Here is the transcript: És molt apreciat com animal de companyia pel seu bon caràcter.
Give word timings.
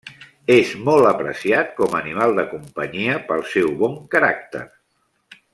És 0.53 0.71
molt 0.87 1.09
apreciat 1.09 1.69
com 1.81 1.99
animal 1.99 2.35
de 2.41 2.47
companyia 2.55 3.21
pel 3.31 3.47
seu 3.55 3.73
bon 3.85 3.97
caràcter. 4.17 4.67